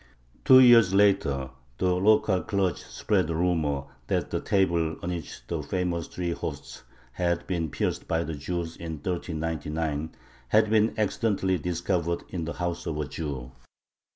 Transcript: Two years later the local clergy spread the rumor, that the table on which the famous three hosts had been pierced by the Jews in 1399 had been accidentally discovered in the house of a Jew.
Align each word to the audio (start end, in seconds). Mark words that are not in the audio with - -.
Two 0.43 0.59
years 0.61 0.95
later 0.95 1.51
the 1.77 1.93
local 1.93 2.41
clergy 2.41 2.81
spread 2.89 3.27
the 3.27 3.35
rumor, 3.35 3.83
that 4.07 4.31
the 4.31 4.41
table 4.41 4.97
on 5.03 5.11
which 5.11 5.45
the 5.45 5.61
famous 5.61 6.07
three 6.07 6.31
hosts 6.31 6.81
had 7.11 7.45
been 7.45 7.69
pierced 7.69 8.07
by 8.07 8.23
the 8.23 8.33
Jews 8.33 8.75
in 8.75 8.93
1399 8.93 10.11
had 10.47 10.71
been 10.71 10.95
accidentally 10.97 11.59
discovered 11.59 12.23
in 12.29 12.45
the 12.45 12.53
house 12.53 12.87
of 12.87 12.97
a 12.97 13.05
Jew. 13.07 13.51